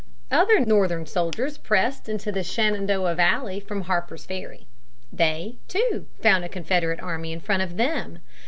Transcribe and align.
Other 0.31 0.59
Northern 0.59 1.05
soldiers 1.05 1.59
pressed 1.59 2.09
into 2.09 2.31
the 2.31 2.41
Shenandoah 2.41 3.13
Valley 3.13 3.59
from 3.59 3.81
Harper's 3.81 4.25
Ferry. 4.25 4.65
They, 5.13 5.57
too, 5.67 6.07
found 6.19 6.43
a 6.43 6.49
Confederate 6.49 6.99
army 7.03 7.31
in 7.31 7.39
front 7.39 7.61
of 7.61 7.77
them. 7.77 8.17